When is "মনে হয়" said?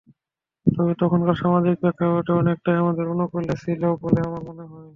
4.49-4.89